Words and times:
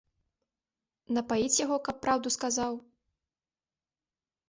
Напаіць 1.17 1.59
яго, 1.65 1.77
каб 1.89 1.95
праўду 2.07 2.27
сказаў? 2.39 2.73